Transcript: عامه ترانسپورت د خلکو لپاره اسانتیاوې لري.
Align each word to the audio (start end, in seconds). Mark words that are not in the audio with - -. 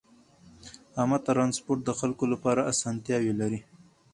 عامه 0.99 1.17
ترانسپورت 1.27 1.81
د 1.85 1.89
خلکو 1.99 2.25
لپاره 2.33 2.67
اسانتیاوې 2.71 3.33
لري. 3.41 3.59